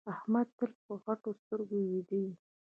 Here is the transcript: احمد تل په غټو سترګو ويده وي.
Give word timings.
احمد 0.13 0.47
تل 0.57 0.71
په 0.85 0.93
غټو 1.05 1.31
سترګو 1.41 1.77
ويده 1.89 2.17
وي. 2.23 2.33